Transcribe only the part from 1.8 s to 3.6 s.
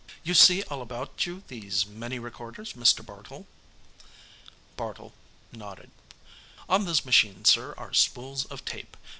many recorders, Mr. Bartle?"